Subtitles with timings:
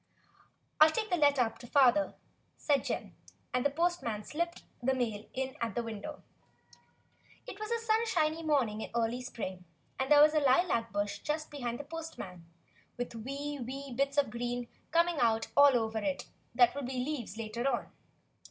[0.79, 2.15] "I'll take the letter up to father,"
[2.57, 3.13] said Jim;
[3.53, 6.23] and the postman slipped the mail in at the window.
[7.45, 9.63] It was a sunshiny morning in early spring,
[9.99, 12.47] and there was a lilac bush just behind the postman
[12.97, 16.25] with wee, wee bits of green coming out all over it
[16.55, 17.91] that would be leaves later on.